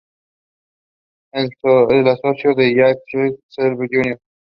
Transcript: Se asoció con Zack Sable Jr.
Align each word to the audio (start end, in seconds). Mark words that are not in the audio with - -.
Se 1.31 1.37
asoció 1.39 2.55
con 2.55 2.75
Zack 2.75 3.37
Sable 3.49 3.87
Jr. 3.91 4.19